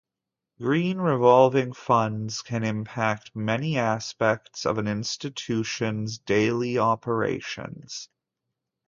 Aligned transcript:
Green 0.59 0.97
revolving 0.97 1.73
funds 1.73 2.41
can 2.41 2.63
impact 2.63 3.35
many 3.35 3.77
aspects 3.77 4.65
of 4.65 4.79
an 4.79 4.87
institution's 4.87 6.17
daily 6.17 6.79
operations. 6.79 8.09